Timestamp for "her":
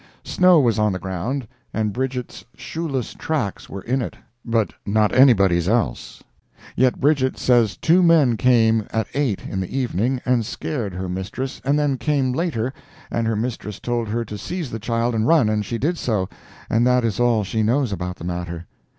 10.95-11.07, 13.27-13.35, 14.09-14.25